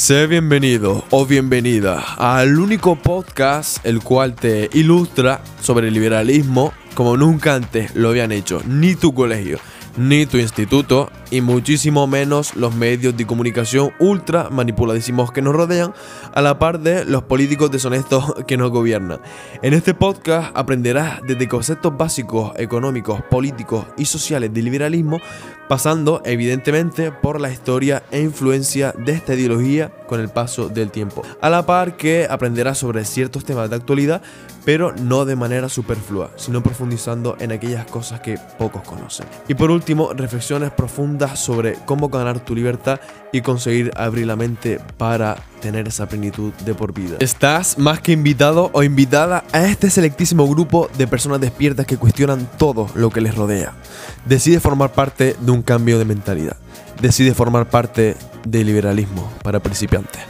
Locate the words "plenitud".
46.08-46.52